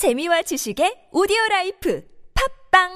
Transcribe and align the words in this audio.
재미와 0.00 0.40
지식의 0.40 1.10
오디오 1.12 1.36
life 1.50 2.02
팟빵 2.72 2.88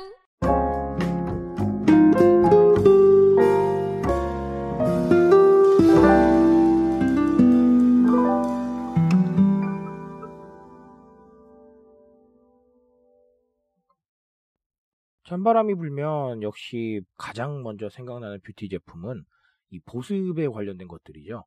찬바람이 15.24 15.74
불면 15.74 16.42
역시 16.42 17.02
가장 17.18 17.62
먼저 17.62 17.90
생각나는 17.90 18.40
뷰티 18.40 18.70
제품은 18.70 19.26
이 19.68 19.80
보습에 19.80 20.48
관련된 20.48 20.88
것들이죠. 20.88 21.44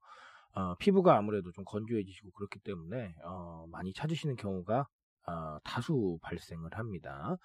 어, 0.53 0.75
피부가 0.75 1.17
아무래도 1.17 1.51
좀 1.51 1.65
건조해지시고 1.65 2.29
그렇기 2.33 2.59
때문에 2.59 3.15
어, 3.23 3.65
많이 3.71 3.91
찾으시는 3.91 4.35
경우가 4.35 4.87
어, 5.27 5.57
다수 5.63 6.17
발생을 6.21 6.71
합니다. 6.73 7.37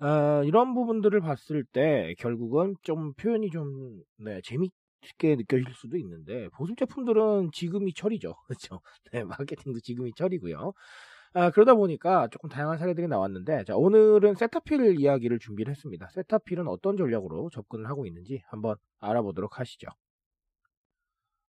어, 0.00 0.42
이런 0.44 0.74
부분들을 0.74 1.20
봤을 1.20 1.64
때 1.64 2.14
결국은 2.18 2.74
좀 2.82 3.14
표현이 3.14 3.50
좀 3.50 4.02
네, 4.18 4.40
재밌게 4.44 5.36
느껴질 5.36 5.66
수도 5.74 5.96
있는데 5.98 6.48
보습 6.50 6.76
제품들은 6.78 7.50
지금이 7.52 7.94
철이죠. 7.94 8.34
그렇죠? 8.46 8.80
네, 9.12 9.24
마케팅도 9.24 9.80
지금이 9.80 10.12
철이고요. 10.16 10.72
아, 11.34 11.50
그러다 11.50 11.74
보니까 11.74 12.28
조금 12.30 12.48
다양한 12.48 12.78
사례들이 12.78 13.08
나왔는데 13.08 13.64
자, 13.64 13.76
오늘은 13.76 14.36
세타필 14.36 14.98
이야기를 15.00 15.38
준비를 15.38 15.70
했습니다. 15.70 16.08
세타필은 16.10 16.68
어떤 16.68 16.96
전략으로 16.96 17.50
접근을 17.50 17.88
하고 17.88 18.06
있는지 18.06 18.42
한번 18.48 18.76
알아보도록 19.00 19.60
하시죠. 19.60 19.88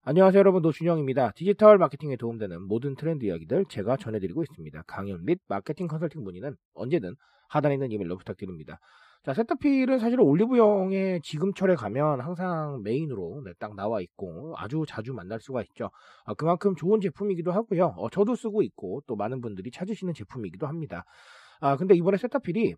안녕하세요 0.09 0.39
여러분 0.39 0.61
노준영입니다. 0.61 1.33
디지털 1.35 1.77
마케팅에 1.77 2.15
도움되는 2.15 2.65
모든 2.65 2.95
트렌드 2.95 3.25
이야기들 3.25 3.65
제가 3.67 3.97
전해드리고 3.97 4.41
있습니다. 4.41 4.83
강연 4.87 5.25
및 5.25 5.37
마케팅 5.49 5.87
컨설팅 5.87 6.23
문의는 6.23 6.55
언제든 6.75 7.13
하단에 7.49 7.73
있는 7.75 7.91
이메일로 7.91 8.15
부탁드립니다. 8.15 8.79
자, 9.25 9.33
세타필은 9.33 9.99
사실 9.99 10.21
올리브영의 10.21 11.19
지금철에 11.23 11.75
가면 11.75 12.21
항상 12.21 12.83
메인으로 12.85 13.41
네, 13.43 13.51
딱 13.59 13.75
나와 13.75 13.99
있고 13.99 14.53
아주 14.55 14.85
자주 14.87 15.13
만날 15.13 15.41
수가 15.41 15.61
있죠. 15.63 15.89
아, 16.23 16.33
그만큼 16.35 16.73
좋은 16.77 17.01
제품이기도 17.01 17.51
하고요. 17.51 17.87
어, 17.97 18.09
저도 18.09 18.35
쓰고 18.35 18.61
있고 18.61 19.01
또 19.07 19.17
많은 19.17 19.41
분들이 19.41 19.71
찾으시는 19.71 20.13
제품이기도 20.13 20.67
합니다. 20.67 21.03
아, 21.59 21.75
근데 21.75 21.95
이번에 21.95 22.15
세타필이 22.15 22.75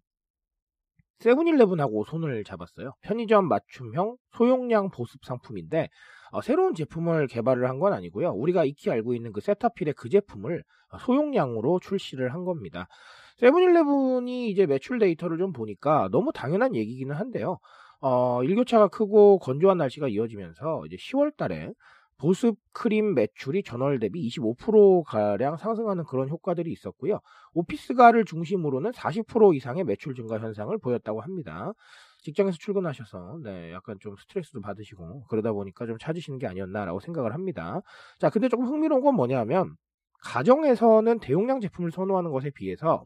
세븐일레븐하고 1.20 2.06
손을 2.06 2.44
잡았어요. 2.44 2.94
편의점 3.02 3.48
맞춤형 3.48 4.18
소용량 4.38 4.90
보습 4.92 5.26
상품인데 5.26 5.90
어, 6.32 6.42
새로운 6.42 6.74
제품을 6.76 7.28
개발을 7.28 7.68
한 7.68 7.80
건 7.80 7.94
아니고요. 7.94 8.32
우리가 8.32 8.66
익히 8.66 8.90
알고 8.92 9.14
있는 9.14 9.32
그 9.34 9.42
세타필의 9.42 9.94
그 9.96 10.10
제품을 10.10 10.64
소용량으로 11.00 11.80
출시를 11.80 12.34
한 12.34 12.44
겁니다. 12.46 12.88
세븐일레븐이 13.38 14.50
이제 14.50 14.66
매출 14.66 15.00
데이터를 15.00 15.38
좀 15.38 15.54
보니까 15.54 16.10
너무 16.12 16.32
당연한 16.34 16.76
얘기기는 16.76 17.14
한데요. 17.16 17.58
어, 18.02 18.44
일교차가 18.44 18.88
크고 18.90 19.40
건조한 19.40 19.78
날씨가 19.78 20.08
이어지면서 20.10 20.84
이제 20.88 20.96
10월 20.98 21.36
달에 21.36 21.72
보습 22.20 22.58
크림 22.74 23.16
매출이 23.16 23.64
전월 23.64 24.00
대비 24.00 24.22
25%가량 24.28 25.58
상승하는 25.58 26.04
그런 26.04 26.30
효과들이 26.30 26.72
있었고요. 26.72 27.20
오피스가를 27.54 28.26
중심으로는 28.26 28.92
40% 28.92 29.56
이상의 29.56 29.86
매출 29.86 30.14
증가 30.14 30.38
현상을 30.38 30.78
보였다고 30.80 31.22
합니다. 31.22 31.72
직장에서 32.22 32.58
출근하셔서 32.60 33.40
네, 33.44 33.72
약간 33.72 33.98
좀 34.02 34.16
스트레스도 34.18 34.60
받으시고 34.60 35.28
그러다 35.30 35.54
보니까 35.54 35.86
좀 35.86 35.98
찾으시는 35.98 36.40
게 36.40 36.48
아니었나라고 36.48 37.00
생각을 37.00 37.34
합니다. 37.34 37.82
자, 38.20 38.30
근데 38.30 38.50
조금 38.50 38.66
흥미로운 38.66 39.02
건 39.02 39.16
뭐냐면 39.16 39.76
가정에서는 40.22 41.20
대용량 41.20 41.62
제품을 41.62 41.92
선호하는 41.92 42.32
것에 42.32 42.50
비해서 42.50 43.06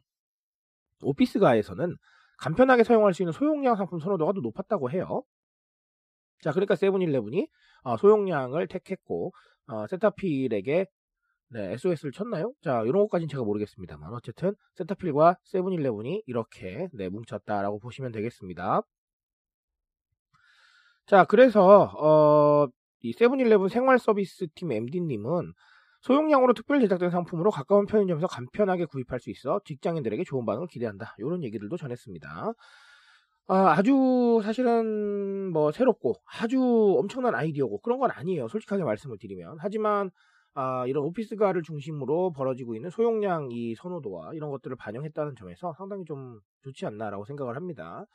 오피스가에서는 1.03 1.95
간편하게 2.39 2.83
사용할 2.83 3.13
수 3.13 3.21
있는 3.21 3.31
소용량 3.31 3.75
상품 3.75 3.99
선호도가 3.99 4.33
더 4.33 4.41
높았다고 4.41 4.89
해요. 4.89 5.23
자, 6.43 6.51
그러니까 6.51 6.75
세븐일레븐이 6.75 7.47
어, 7.83 7.97
소용량을 7.97 8.67
택했고 8.67 9.33
어, 9.67 9.87
세타필에게 9.87 10.85
네, 11.49 11.71
SOS를 11.73 12.11
쳤나요? 12.11 12.51
자, 12.63 12.81
이런 12.81 13.03
것까지는 13.03 13.29
제가 13.29 13.43
모르겠습니다만 13.43 14.13
어쨌든 14.13 14.53
세타필과 14.75 15.37
세븐일레븐이 15.43 16.23
이렇게 16.25 16.89
네, 16.93 17.09
뭉쳤다라고 17.09 17.79
보시면 17.79 18.11
되겠습니다. 18.11 18.81
자, 21.05 21.25
그래서 21.25 21.91
어, 21.97 22.67
이 23.01 23.13
세븐일레븐 23.13 23.69
생활 23.69 23.99
서비스 23.99 24.47
팀 24.55 24.71
MD님은 24.71 25.53
소용량으로 26.01 26.53
특별 26.53 26.81
제작된 26.81 27.11
상품으로 27.11 27.51
가까운 27.51 27.85
편의점에서 27.85 28.27
간편하게 28.27 28.85
구입할 28.85 29.19
수 29.19 29.29
있어 29.29 29.61
직장인들에게 29.65 30.23
좋은 30.25 30.45
반응을 30.45 30.67
기대한다. 30.67 31.15
이런 31.17 31.43
얘기들도 31.43 31.77
전했습니다. 31.77 32.53
아, 33.47 33.81
주 33.83 34.39
사실은 34.43 35.51
뭐 35.51 35.71
새롭고 35.71 36.15
아주 36.25 36.59
엄청난 36.97 37.35
아이디어고 37.35 37.79
그런 37.81 37.99
건 37.99 38.09
아니에요. 38.11 38.47
솔직하게 38.47 38.83
말씀을 38.83 39.17
드리면. 39.19 39.57
하지만 39.59 40.11
아, 40.53 40.85
이런 40.87 41.03
오피스가를 41.05 41.61
중심으로 41.63 42.31
벌어지고 42.33 42.75
있는 42.75 42.89
소용량 42.89 43.49
이 43.51 43.75
선호도와 43.75 44.33
이런 44.33 44.49
것들을 44.51 44.75
반영했다는 44.77 45.35
점에서 45.35 45.73
상당히 45.77 46.05
좀 46.05 46.39
좋지 46.63 46.85
않나라고 46.85 47.25
생각을 47.25 47.55
합니다. 47.57 48.05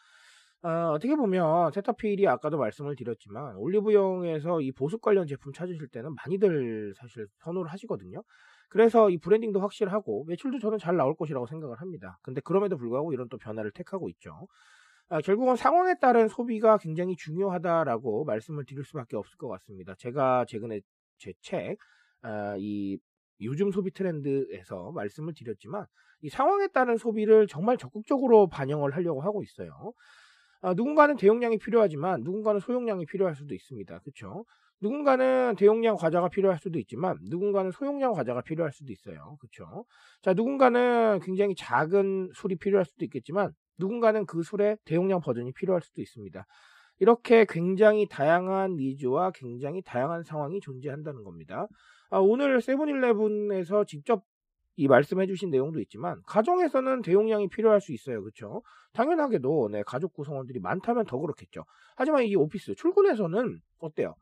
어, 0.62 0.92
어떻게 0.94 1.14
보면 1.14 1.72
세타필이 1.72 2.26
아까도 2.26 2.58
말씀을 2.58 2.96
드렸지만 2.96 3.56
올리브영에서 3.56 4.60
이 4.62 4.72
보습 4.72 5.00
관련 5.02 5.26
제품 5.26 5.52
찾으실 5.52 5.88
때는 5.88 6.14
많이들 6.14 6.94
사실 6.96 7.26
선호를 7.44 7.70
하시거든요. 7.72 8.22
그래서 8.68 9.08
이 9.10 9.18
브랜딩도 9.18 9.60
확실하고 9.60 10.24
매출도 10.24 10.58
저는 10.58 10.78
잘 10.78 10.96
나올 10.96 11.14
것이라고 11.16 11.46
생각을 11.46 11.80
합니다. 11.80 12.18
근데 12.22 12.40
그럼에도 12.40 12.76
불구하고 12.76 13.12
이런 13.12 13.28
또 13.28 13.38
변화를 13.38 13.70
택하고 13.72 14.08
있죠. 14.10 14.48
아, 15.10 15.20
결국은 15.20 15.56
상황에 15.56 15.94
따른 16.00 16.28
소비가 16.28 16.76
굉장히 16.78 17.16
중요하다라고 17.16 18.24
말씀을 18.24 18.64
드릴 18.66 18.84
수밖에 18.84 19.16
없을 19.16 19.36
것 19.38 19.48
같습니다. 19.48 19.94
제가 19.98 20.44
최근에 20.46 20.80
제 21.18 21.32
책, 21.40 21.78
아, 22.22 22.56
이 22.58 22.98
요즘 23.40 23.70
소비 23.70 23.90
트렌드에서 23.92 24.92
말씀을 24.92 25.32
드렸지만 25.34 25.86
이 26.22 26.28
상황에 26.28 26.66
따른 26.68 26.96
소비를 26.98 27.46
정말 27.46 27.78
적극적으로 27.78 28.48
반영을 28.48 28.94
하려고 28.94 29.22
하고 29.22 29.42
있어요. 29.42 29.92
아, 30.60 30.74
누군가는 30.74 31.16
대용량이 31.16 31.58
필요하지만 31.58 32.22
누군가는 32.22 32.60
소용량이 32.60 33.06
필요할 33.06 33.34
수도 33.36 33.54
있습니다. 33.54 34.00
그렇죠? 34.00 34.44
누군가는 34.80 35.56
대용량 35.56 35.96
과자가 35.96 36.28
필요할 36.28 36.58
수도 36.58 36.78
있지만 36.78 37.18
누군가는 37.22 37.70
소용량 37.70 38.12
과자가 38.12 38.42
필요할 38.42 38.72
수도 38.72 38.92
있어요. 38.92 39.36
그렇죠? 39.40 39.84
자, 40.22 40.34
누군가는 40.34 41.20
굉장히 41.22 41.54
작은 41.56 42.30
술이 42.34 42.56
필요할 42.56 42.84
수도 42.84 43.04
있겠지만 43.04 43.52
누군가는 43.78 44.24
그 44.26 44.42
술의 44.42 44.78
대용량 44.84 45.20
버전이 45.20 45.52
필요할 45.52 45.82
수도 45.82 46.00
있습니다. 46.00 46.44
이렇게 47.00 47.46
굉장히 47.48 48.06
다양한 48.08 48.76
니즈와 48.76 49.32
굉장히 49.32 49.82
다양한 49.82 50.24
상황이 50.24 50.60
존재한다는 50.60 51.22
겁니다. 51.22 51.68
아, 52.10 52.18
오늘 52.18 52.60
세븐일레븐에서 52.60 53.84
직접 53.84 54.24
이 54.76 54.86
말씀해주신 54.86 55.50
내용도 55.50 55.80
있지만 55.80 56.22
가정에서는 56.26 57.02
대용량이 57.02 57.48
필요할 57.48 57.80
수 57.80 57.92
있어요, 57.92 58.22
그렇죠? 58.22 58.62
당연하게도 58.92 59.70
네, 59.72 59.82
가족 59.84 60.12
구성원들이 60.12 60.60
많다면 60.60 61.04
더 61.06 61.18
그렇겠죠. 61.18 61.64
하지만 61.96 62.24
이 62.24 62.36
오피스 62.36 62.76
출근에서는 62.76 63.60
어때요? 63.80 64.14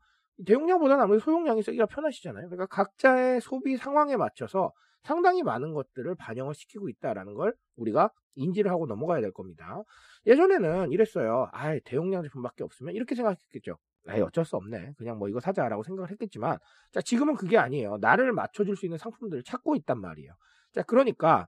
대용량보다는 0.45 1.03
아무래도 1.03 1.23
소용량이 1.23 1.63
쓰기가 1.63 1.85
편하시잖아요. 1.85 2.49
그러니까 2.49 2.67
각자의 2.67 3.41
소비 3.41 3.77
상황에 3.77 4.17
맞춰서 4.17 4.71
상당히 5.03 5.41
많은 5.43 5.73
것들을 5.73 6.15
반영을 6.15 6.53
시키고 6.53 6.89
있다라는 6.89 7.33
걸 7.33 7.53
우리가 7.75 8.11
인지를 8.35 8.69
하고 8.71 8.85
넘어가야 8.85 9.21
될 9.21 9.31
겁니다. 9.31 9.81
예전에는 10.25 10.91
이랬어요. 10.91 11.49
아, 11.53 11.77
대용량 11.85 12.23
제품밖에 12.23 12.63
없으면 12.63 12.93
이렇게 12.93 13.15
생각했겠죠. 13.15 13.77
에이, 14.09 14.21
어쩔 14.21 14.45
수 14.45 14.55
없네. 14.55 14.93
그냥 14.97 15.17
뭐 15.17 15.27
이거 15.27 15.39
사자라고 15.39 15.83
생각을 15.83 16.11
했겠지만, 16.11 16.57
자, 16.91 17.01
지금은 17.01 17.35
그게 17.35 17.57
아니에요. 17.57 17.97
나를 17.97 18.31
맞춰줄 18.31 18.75
수 18.75 18.85
있는 18.85 18.97
상품들을 18.97 19.43
찾고 19.43 19.75
있단 19.75 19.99
말이에요. 19.99 20.31
자, 20.73 20.83
그러니까, 20.83 21.47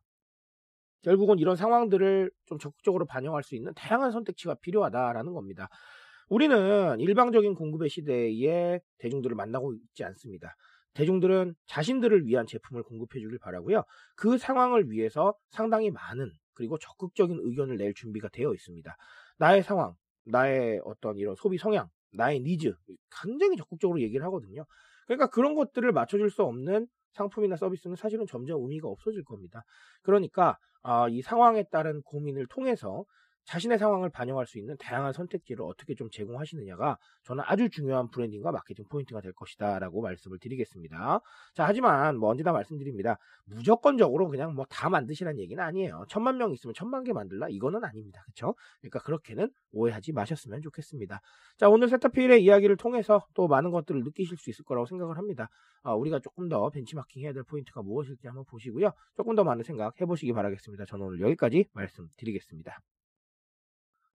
결국은 1.01 1.39
이런 1.39 1.56
상황들을 1.56 2.31
좀 2.45 2.57
적극적으로 2.59 3.06
반영할 3.06 3.44
수 3.44 3.56
있는 3.56 3.74
다양한 3.74 4.12
선택지가 4.12 4.56
필요하다라는 4.56 5.33
겁니다. 5.33 5.69
우리는 6.30 7.00
일방적인 7.00 7.56
공급의 7.56 7.90
시대에 7.90 8.80
대중들을 9.00 9.36
만나고 9.36 9.74
있지 9.74 10.04
않습니다. 10.04 10.56
대중들은 10.94 11.56
자신들을 11.68 12.26
위한 12.26 12.46
제품을 12.46 12.84
공급해 12.84 13.20
주길 13.20 13.40
바라고요. 13.40 13.84
그 14.16 14.38
상황을 14.38 14.92
위해서 14.92 15.34
상당히 15.50 15.92
많은 15.92 16.31
그리고 16.54 16.78
적극적인 16.78 17.40
의견을 17.42 17.78
낼 17.78 17.94
준비가 17.94 18.28
되어 18.30 18.54
있습니다. 18.54 18.96
나의 19.38 19.64
상황, 19.64 19.94
나의 20.26 20.81
어떤 20.84 21.18
이런 21.18 21.36
소비 21.36 21.58
성향, 21.58 21.88
나의 22.14 22.42
니즈 22.42 22.74
굉장히 23.22 23.58
적극적으로 23.58 24.02
얘기를 24.02 24.24
하거든요. 24.26 24.66
그러니까 25.08 25.28
그런 25.28 25.56
것들을 25.56 25.92
맞춰줄 25.92 26.30
수 26.30 26.44
없는 26.44 26.88
상품이나 27.14 27.56
서비스는 27.56 27.96
사실은 27.96 28.26
점점 28.28 28.62
의미가 28.62 28.88
없어질 28.88 29.24
겁니다. 29.24 29.64
그러니까 30.04 30.58
아, 30.84 31.08
이 31.10 31.22
상황에 31.22 31.64
따른 31.72 32.02
고민을 32.04 32.48
통해서 32.48 33.06
자신의 33.50 33.80
상황을 33.80 34.10
반영할 34.10 34.46
수 34.46 34.60
있는 34.60 34.78
다양한 34.78 35.12
선택지를 35.12 35.66
어떻게 35.66 35.96
좀 35.96 36.10
제공하시느냐가 36.12 36.98
저는 37.24 37.44
아주 37.48 37.68
중요한 37.69 38.10
branding과 38.10 38.51
마케팅 38.51 38.86
포인트가 38.90 39.22
될 39.22 39.34
것이다 39.34 39.80
라고 39.80 40.01
말씀을 40.01 40.38
드리겠습니다. 40.38 41.19
자, 41.56 41.66
하지만 41.66 42.18
뭐 42.18 42.30
언제나 42.30 42.51
말씀드립니다. 42.51 43.18
무조건적으로 43.46 44.30
그냥 44.30 44.54
뭐 44.54 44.66
다 44.69 44.90
만드시라는 44.90 45.40
얘기는 45.40 45.62
아니에요. 45.62 46.06
천만 46.07 46.38
명 46.38 46.51
있으면 46.54 46.74
천만 46.75 47.04
개 47.04 47.12
만들라? 47.12 47.50
이거는 47.50 47.84
아닙니다. 47.84 48.22
그쵸? 48.28 48.54
그러니까 48.81 49.00
그렇게는 49.00 49.50
오해하지 49.72 50.13
마셨으면 50.13 50.62
좋겠습니다. 50.62 51.19
자, 51.57 51.69
오늘 51.69 51.90
세타필의 51.90 52.44
이야기를 52.44 52.78
통해서 52.78 53.25
또 53.34 53.48
많은 53.48 53.72
것들을 53.72 54.04
느끼실 54.04 54.38
수 54.38 54.50
있을 54.52 54.63
거라고 54.63 54.86
생각을 54.86 55.18
합니다. 55.18 55.50
아, 55.81 55.94
우리가 55.95 56.19
조금 56.19 56.48
더 56.50 56.69
벤치마킹 56.69 57.24
해야 57.24 57.34
될 57.34 57.44
포인트가 57.44 57.81
무엇일지 57.81 58.28
한번 58.28 58.45
보시고요. 58.45 58.92
조금 59.18 59.36
더 59.36 59.44
많은 59.44 59.63
생각 59.63 60.00
해보시기 60.00 60.34
바라겠습니다. 60.34 60.86
저는 60.86 61.06
오늘 61.07 61.22
여기까지 61.22 61.66
말씀드리겠습니다. 61.74 62.80